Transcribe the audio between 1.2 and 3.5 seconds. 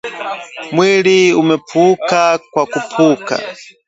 umepuuka kwa kupuuka